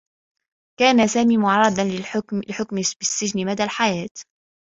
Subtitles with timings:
[0.79, 1.83] كان سامي معرّضا
[2.41, 4.07] لحكم بالسّجن مدى الحياة.